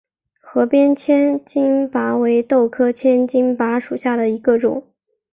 [0.39, 4.83] 河边千斤拔为豆科千斤拔属下的一个种。